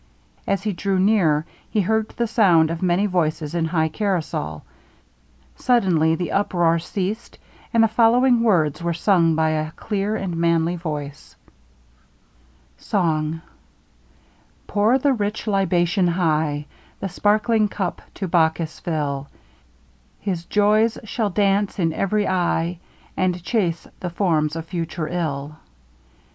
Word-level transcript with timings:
As 0.47 0.63
he 0.63 0.73
drew 0.73 0.97
near, 0.97 1.45
he 1.69 1.81
heard 1.81 2.09
the 2.09 2.25
sound 2.25 2.71
of 2.71 2.81
many 2.81 3.05
voices 3.05 3.53
in 3.53 3.65
high 3.65 3.87
carousal. 3.89 4.63
Suddenly 5.57 6.15
the 6.15 6.31
uproar 6.31 6.79
ceased, 6.79 7.37
and 7.71 7.83
the 7.83 7.87
following 7.87 8.41
words 8.41 8.81
were 8.81 8.95
sung 8.95 9.35
by 9.35 9.49
a 9.51 9.69
clear 9.73 10.15
and 10.15 10.35
manly 10.37 10.75
voice: 10.75 11.35
SONG 12.79 13.43
Pour 14.65 14.97
the 14.97 15.13
rich 15.13 15.45
libation 15.45 16.07
high; 16.07 16.65
The 16.99 17.07
sparkling 17.07 17.67
cup 17.67 18.01
to 18.15 18.27
Bacchus 18.27 18.79
fill; 18.79 19.27
His 20.19 20.45
joys 20.45 20.97
shall 21.03 21.29
dance 21.29 21.77
in 21.77 21.93
ev'ry 21.93 22.27
eye, 22.27 22.79
And 23.15 23.43
chace 23.43 23.85
the 23.99 24.09
forms 24.09 24.55
of 24.55 24.65
future 24.65 25.09
ill! 25.09 25.57